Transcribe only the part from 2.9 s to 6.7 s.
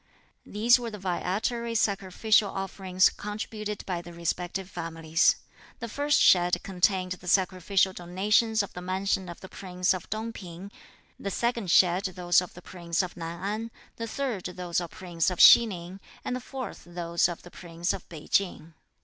contributed by the respective families. The first shed